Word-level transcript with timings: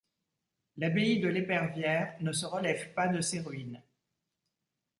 L’abbaye 0.77 1.19
de 1.19 1.27
l’Épervière 1.27 2.15
ne 2.21 2.31
se 2.31 2.47
relève 2.47 2.91
pas 2.95 3.07
de 3.07 3.21
ses 3.21 3.39
ruines. 3.41 3.83